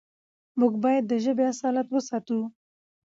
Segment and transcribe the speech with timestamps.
[0.59, 2.39] موږ بايد د ژبې اصالت وساتو.